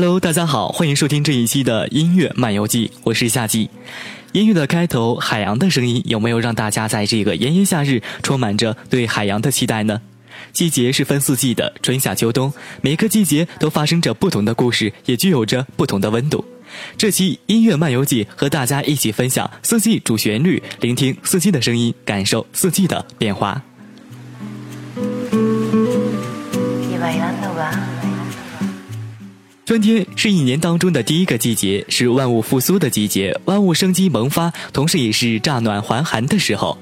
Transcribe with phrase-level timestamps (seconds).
[0.00, 3.68] Hello，大家好，欢迎收听这一期的音乐漫游记，我是夏季。
[4.30, 10.00] 音乐的开头，海洋的声音，有没有让大家在这个炎炎夏日充满着对海洋的期待呢？
[10.52, 16.44] 季节是分四季的，春夏秋冬，每个季节都发生着不同的故事，也具有着不同的温度。
[16.96, 23.60] 这期音乐漫游记和大家一起分享四季主旋律，聆听四季的声音，感受四季的变化。
[29.68, 36.78] 春天是一年当中的第一个季节，是万物复苏的季节，万物生机萌发，同时也是乍暖还寒的时候。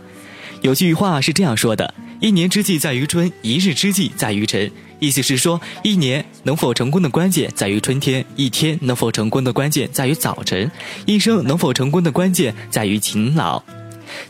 [0.62, 4.70] 有句话是这样说的：“一年之计在于春，一日之计在于晨。”
[5.00, 10.70] 意思是说，一年能否成功的关键在于春天，一天能否成功的关键在于早晨，
[11.06, 13.60] 一生能否成功的关键在于勤劳。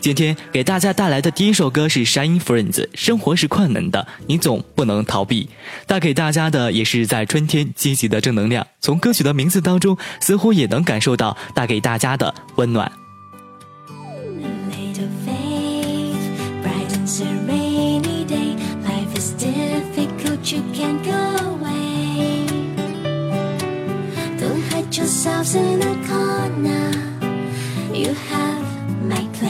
[0.00, 5.48] 今天给大家带来的第一首歌是 Shine Friends，生活是困难的，你总不能逃避。
[5.86, 8.66] 带给大家的也是在春天积极的正能量。
[8.80, 12.90] 从歌曲的名字当中，似乎也能感受到带给大家的温暖。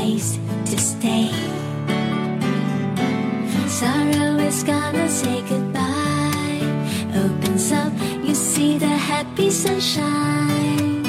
[0.06, 0.38] Place
[0.70, 1.30] to stay.
[3.66, 6.60] Sorrow is gonna say goodbye.
[7.24, 7.92] Opens up,
[8.26, 11.02] you see the happy sunshine.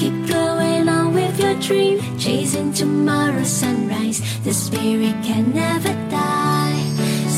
[0.00, 4.18] Keep going on with your dream, chasing tomorrow's sunrise.
[4.44, 6.82] The spirit can never die.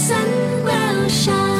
[0.06, 0.28] Sun
[0.66, 1.59] will shine,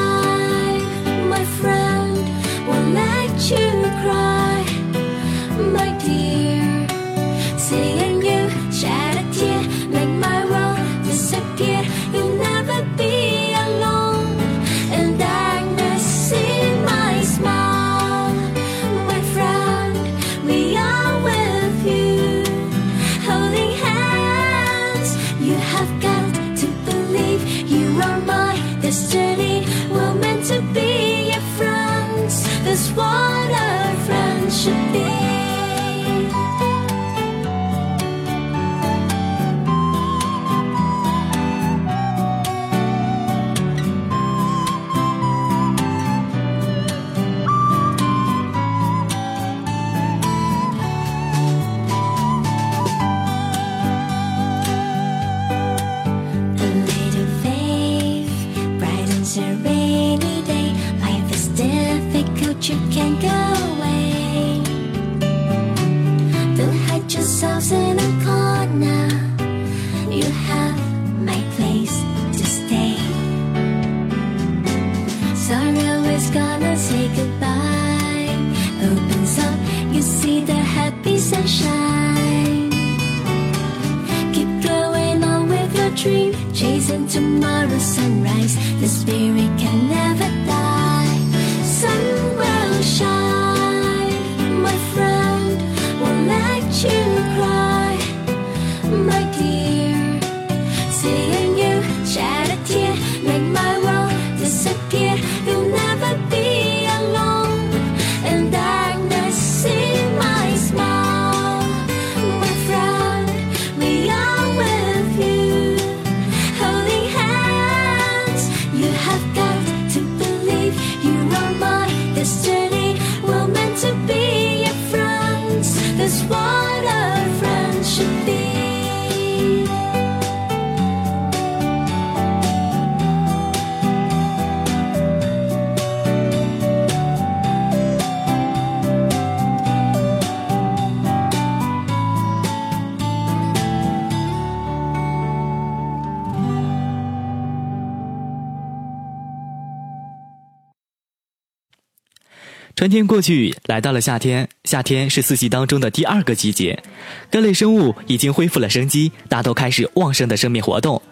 [152.81, 154.49] 春天过去，来到了夏天。
[154.65, 156.83] 夏天是四季当中的第二个季节，
[157.31, 161.03] 各类生物已经恢复了生机，大都开始旺盛的生命活动。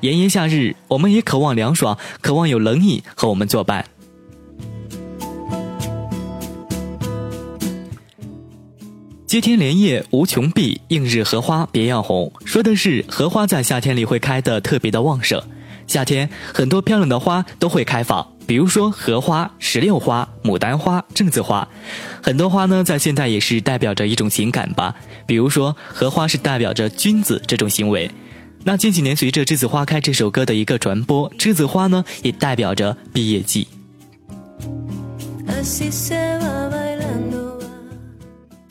[0.00, 3.84] 炎炎夏日，我们也渴望凉爽，渴望有冷饮和我们作伴。
[9.26, 12.32] 接天莲叶无穷碧，映日荷花别样红。
[12.46, 15.42] 说的是荷花在夏天里会开得特别的旺盛。
[15.86, 18.37] 夏天很多漂亮的花都会开放。
[18.48, 21.68] 比如说荷花、石榴花、牡丹花、栀子花，
[22.22, 24.94] 很多花呢，在现代也是代表着一种情感吧。
[25.26, 28.10] 比如说荷花是代表着君子这种行为，
[28.64, 33.68] 那近几年随着《栀子花开》这首歌的一个传播，栀子花呢也代表着毕业季。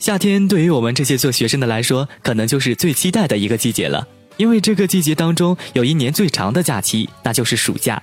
[0.00, 4.08] 夏天对于我们这些做学生的来说，可能就是最期待的一个季节了，
[4.38, 8.02] 因为这个季节当中有一年最长的假期，那就是暑假。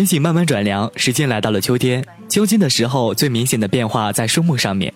[0.00, 2.02] 天气慢慢转凉，时间来到了秋天。
[2.26, 4.94] 秋天的时候，最明显的变化在树木上面。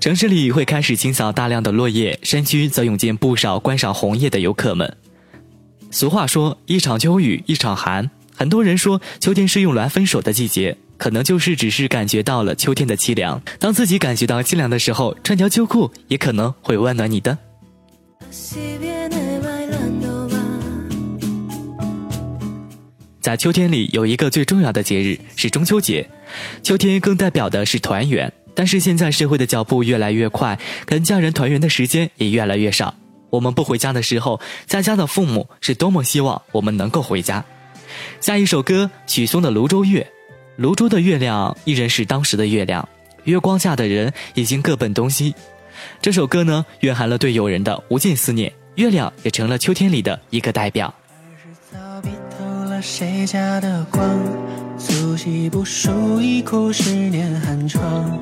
[0.00, 4.96] 城市里会开始清扫大量的落叶，山区则涌进不少观赏红叶的游客们。
[5.92, 13.40] 俗话说：“一场秋雨一场寒。”很多人说秋天是用来分手的季节，可能就是只是感觉到了秋天的凄凉。
[13.60, 17.38] 当自己感觉到凄凉的时候，穿条秋裤也可能会温暖你的。
[23.22, 26.04] 在秋天里有一个最重要的节日是中秋节，
[26.60, 28.30] 秋天更代表的是团圆。
[28.52, 32.92] 但是现在社会的脚步越来越快，跟家人团圆的时间也越来越少。
[33.30, 37.44] 我们不回家的时候，在家的父母是多么希望我们能够回家。
[38.20, 40.02] 下一首歌，许嵩的《泸州月》。
[40.56, 42.86] 泸州的月亮依然是当时的月亮，
[43.22, 45.32] 月光下的人已经各奔东西。
[46.00, 50.92] 这首歌呢，蕴含了对友人的无尽思念，月亮也成了秋天里的一个代表。
[52.82, 54.02] 谁家的光
[54.76, 58.18] 素习不输，已苦十年寒窗。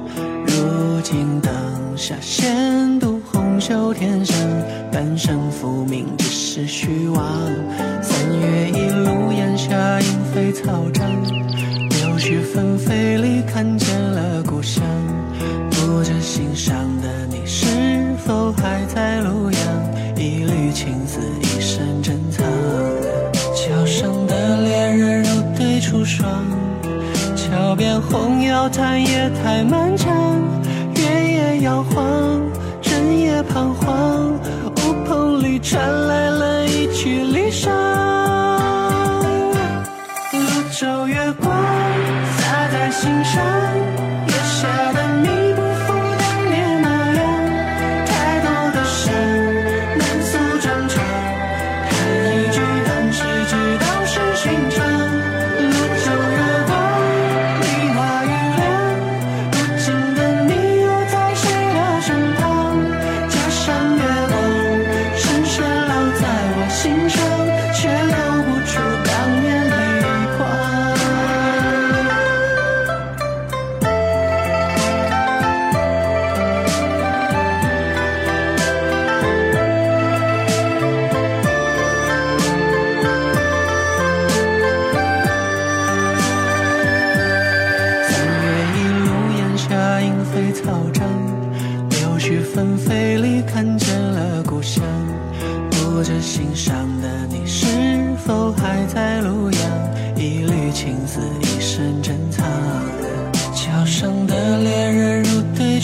[0.46, 1.50] 如今灯
[1.96, 4.36] 下闲读红袖添香，
[4.92, 7.24] 半生浮名只是虚妄。
[8.02, 11.10] 三月一路烟霞莺飞草长，
[11.88, 14.84] 柳絮纷飞里看见了故乡。
[15.70, 16.76] 不知心上
[28.60, 30.12] 红药叹夜太漫长，
[30.94, 32.29] 月也摇晃，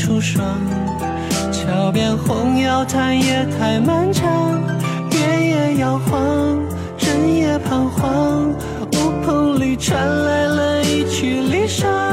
[0.07, 0.41] 树霜，
[1.51, 4.63] 桥边红药叹夜太漫长，
[5.11, 6.61] 月也摇晃，
[6.97, 8.55] 针也彷徨，
[8.93, 12.06] 乌篷里传来了一曲离殇。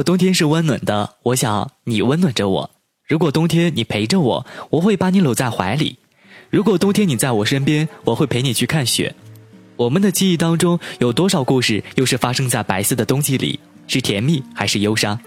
[0.00, 2.70] 果冬天是温暖的，我想你温暖着我；
[3.06, 5.98] 如果冬天你陪着我，我会把你搂在怀里；
[6.48, 9.14] 如果冬天你在我身边，我会陪你去看雪。
[9.76, 13.60] 我们的记忆当中有多少故事，又是发生在白色的冬季里？
[13.86, 15.20] 是甜蜜还是忧伤？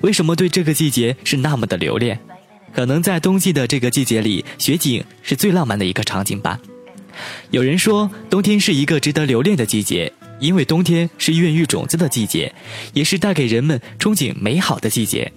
[0.00, 2.18] 为什么对这个季节是那么的留恋？
[2.74, 6.58] 可能在冬季的这个季节里，雪景是最浪漫的一个场景吧。
[7.52, 10.12] 有人说，冬天是一个值得留恋的季节。
[10.40, 12.54] 因为冬天是孕育种子的季节，
[12.92, 15.32] 也是带给人们憧憬美好的季节。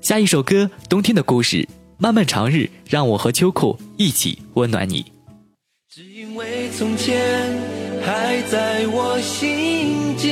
[0.00, 1.56] 下一首歌《冬天的故事》，
[1.98, 5.04] 漫漫长日，让我和秋裤一起温暖你。
[5.88, 7.18] 只因为从前
[8.04, 10.30] 还在我心间，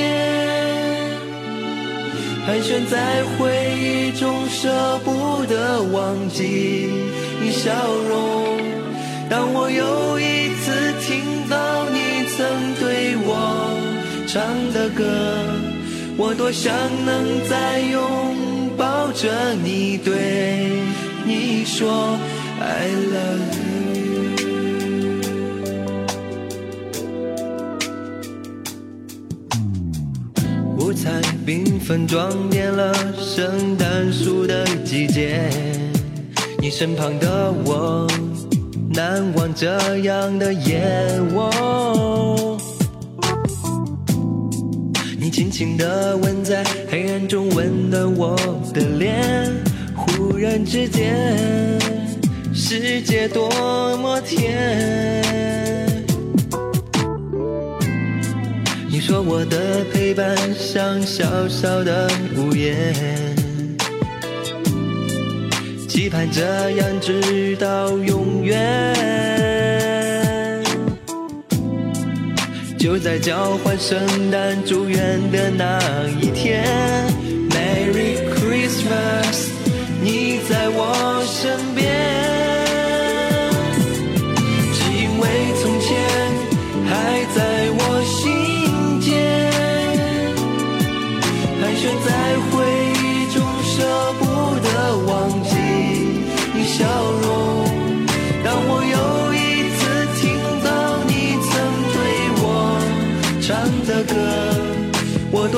[2.45, 6.89] 盘旋在回忆中，舍不得忘记
[7.41, 7.71] 你笑
[8.07, 8.57] 容。
[9.29, 12.13] 当我又一次听到你。
[12.35, 12.73] 曾
[14.33, 14.41] 唱
[14.73, 15.03] 的歌，
[16.17, 16.73] 我多想
[17.05, 18.01] 能再拥
[18.75, 20.71] 抱着你，对
[21.23, 22.17] 你说
[22.59, 24.23] I love you。
[30.79, 35.47] 五彩缤纷装点了圣诞树的季节，
[36.57, 38.07] 你身旁的我，
[38.89, 40.81] 难忘这样的夜
[41.35, 42.42] 晚。
[45.33, 48.35] 轻轻地吻在黑暗中温暖我
[48.71, 49.51] 的脸，
[49.95, 51.79] 忽然之间，
[52.53, 53.49] 世界多
[53.97, 55.23] 么甜。
[58.87, 62.93] 你说我的陪伴像小小的屋檐，
[65.89, 69.52] 期盼这样直到永远。
[72.83, 73.97] 就在交换圣
[74.29, 74.99] 诞祝愿
[75.31, 75.79] 的那
[76.19, 76.65] 一天
[77.49, 79.47] ，Merry Christmas，
[80.01, 82.32] 你在我身边。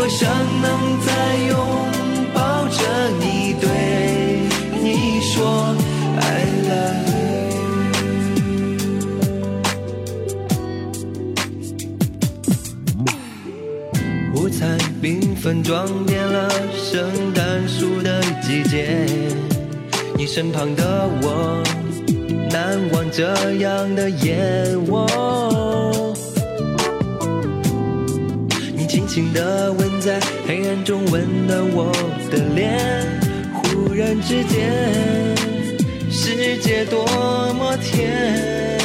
[0.06, 0.30] 多想
[0.62, 1.58] 能再拥
[2.32, 2.78] 抱着
[3.20, 3.68] 你，对
[4.80, 5.76] 你说
[6.22, 7.66] I love you。
[14.36, 19.08] 午餐缤纷装点了圣诞树的季节，
[20.16, 21.64] 你身旁的我，
[22.52, 24.78] 难忘这样的夜。
[24.88, 25.08] 我，
[29.16, 31.90] 轻轻地吻在黑暗中温暖我
[32.30, 32.78] 的脸，
[33.54, 34.74] 忽然之间，
[36.12, 37.06] 世界多
[37.54, 38.78] 么甜。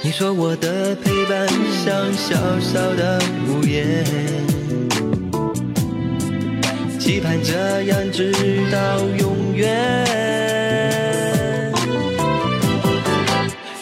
[0.00, 1.48] 你说我的陪伴
[1.84, 4.04] 像小小的屋檐，
[7.00, 8.32] 期盼这样直
[8.70, 10.59] 到永远。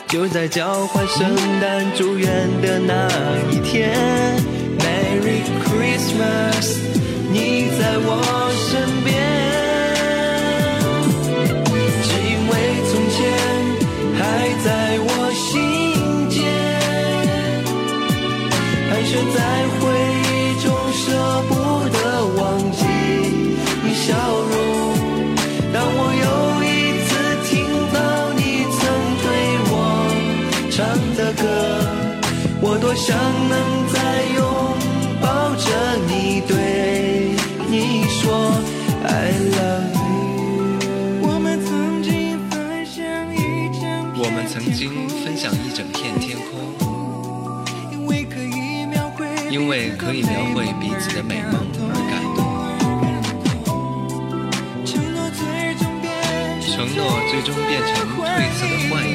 [0.09, 3.07] 就在交换圣诞祝愿的那
[3.51, 3.95] 一天
[4.79, 6.79] ，Merry Christmas，
[7.31, 8.09] 你在我
[8.57, 9.15] 身边。
[12.03, 12.53] 只因为
[12.89, 13.19] 从前
[14.17, 14.19] 还
[14.65, 14.67] 在
[14.99, 15.47] 我心
[16.31, 16.41] 间，
[18.89, 19.37] 盘旋在
[19.77, 19.79] 回
[20.25, 20.33] 忆
[20.65, 21.05] 中舍
[21.49, 21.53] 不
[21.93, 22.01] 得
[22.41, 22.41] 忘
[22.73, 22.81] 记
[23.85, 24.17] 你笑
[32.99, 33.17] 想
[33.49, 34.43] 能再拥
[35.21, 37.37] 抱着你，对
[37.71, 38.51] 你说
[39.07, 41.23] I love you。
[41.23, 43.01] 我们曾经分享
[43.33, 43.87] 一整
[44.19, 46.59] 我们曾经分享一整片天空，
[47.93, 52.45] 因为可以描绘，因为可以描绘彼此的美梦而感动。
[54.85, 56.11] 承诺最终变
[56.61, 58.19] 成承诺最终变成褪
[58.59, 59.07] 色的幻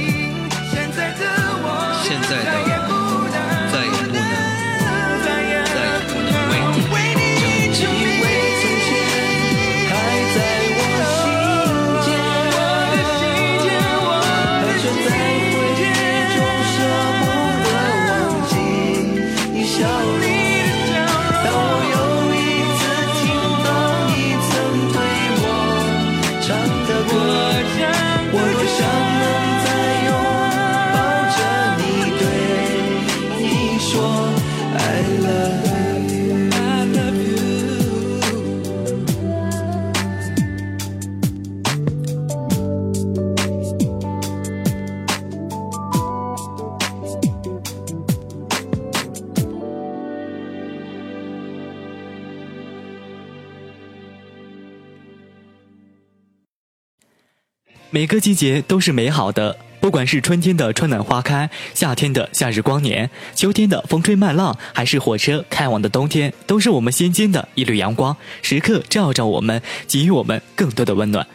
[57.93, 71.27] 每个季节都是美好的，不管是春天的春暖花开，夏天的夏日光年，秋天的风吹麦浪，还是火车开往的冬天，都是我们心间的一缕阳光，时刻照照我们，给予我们更多的温暖。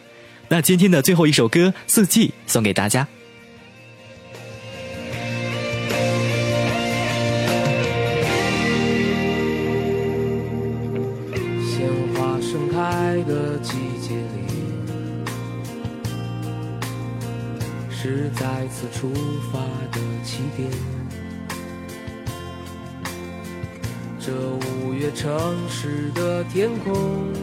[0.49, 3.07] 那今天的最后一首歌《四季》送给大家。
[11.63, 13.77] 鲜花盛开的季
[18.01, 19.11] 是再次出
[19.51, 19.59] 发
[19.91, 20.71] 的起点
[24.17, 25.29] 这五月城
[25.67, 27.33] 市的天空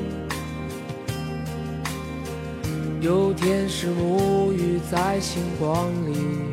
[3.03, 6.51] 有天使沐浴在星光里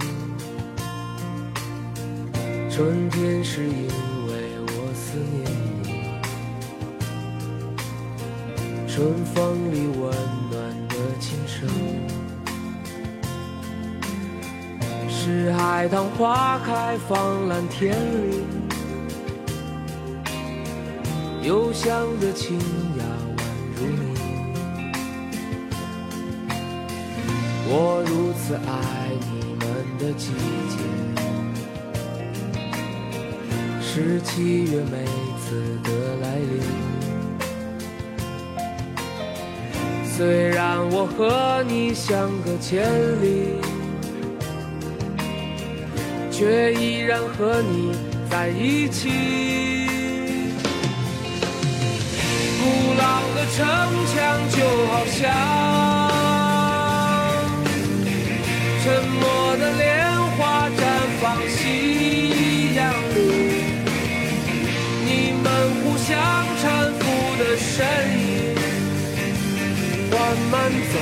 [2.69, 3.87] 春天是因
[4.27, 4.33] 为
[4.67, 5.49] 我思念
[5.81, 6.19] 你。
[8.85, 10.11] 春风里温
[10.51, 12.22] 暖的琴声。
[15.25, 18.43] 是海棠花开放蓝天里，
[21.41, 23.05] 幽香的清雅
[23.37, 23.41] 宛
[23.73, 24.03] 如你。
[27.69, 29.65] 我如此爱你们
[29.97, 30.33] 的季
[30.67, 30.77] 节，
[33.81, 35.05] 是七月每
[35.39, 35.89] 次的
[36.21, 36.59] 来临。
[40.03, 43.61] 虽然我和你相隔千里，
[46.33, 47.91] 却依然和你
[48.27, 49.07] 在一起。
[52.59, 52.63] 古
[52.97, 53.63] 老的城
[54.09, 54.15] 墙
[54.49, 55.21] 就好像
[58.83, 58.85] 沉
[59.21, 59.21] 默
[59.57, 59.83] 的莲
[60.35, 60.81] 花绽
[61.21, 62.81] 放夕阳
[63.13, 63.17] 里，
[65.05, 65.09] 你
[65.43, 65.45] 们
[65.83, 66.09] 互相
[66.59, 66.63] 搀
[66.99, 67.01] 扶
[67.37, 67.85] 的身
[68.17, 68.21] 影。
[70.11, 70.17] 慢
[70.51, 70.53] 慢
[70.93, 70.95] 走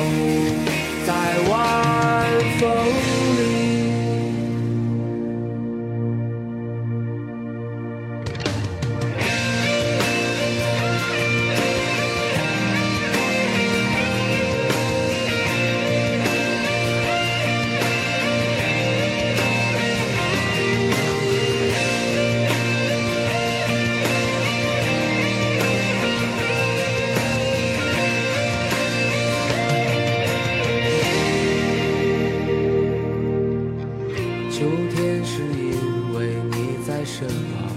[37.21, 37.69] 身旁，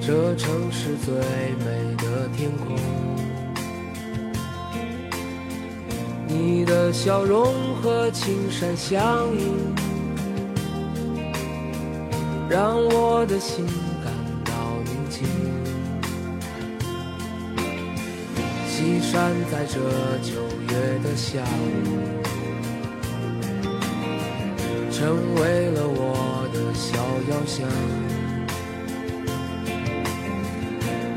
[0.00, 1.12] 这城市最
[1.58, 2.76] 美的天空。
[6.28, 9.02] 你的笑容和青山相
[9.36, 9.74] 映，
[12.48, 13.66] 让我的心
[14.04, 14.12] 感
[14.44, 14.52] 到
[14.84, 15.26] 宁静。
[18.68, 19.80] 西山在这
[20.22, 22.22] 九月的下午。
[24.98, 26.25] 成为了我
[26.56, 26.96] 的小
[27.30, 27.68] 遥想。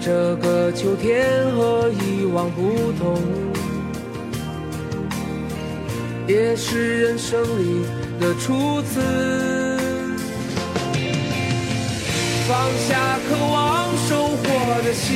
[0.02, 3.22] 这个秋天和以往不同，
[6.28, 7.86] 也是人生里
[8.20, 9.02] 的初次。
[12.48, 14.44] 放下渴望收获
[14.84, 15.08] 的心，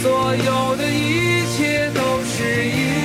[0.00, 2.95] 所有的一切都是因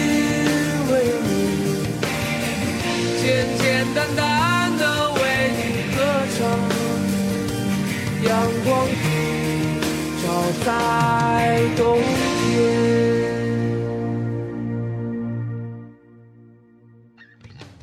[10.65, 12.71] 在冬天。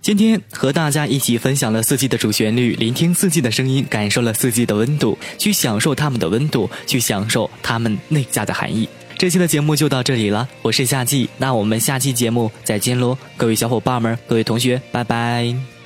[0.01, 8.89] 今天和大家一起分享了四季的主旋律，聆听四季的声音，感受了四季的温度，去享受它们的温度，去享受它们内在的含义。
[9.19, 15.78] 这期的节目就到这里了，我是夏季，那我们下期节目再见喽，各位小伙伴们，各位同学，拜拜。